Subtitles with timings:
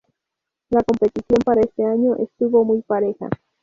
[0.71, 3.29] La competición para este año estuvo muy pareja.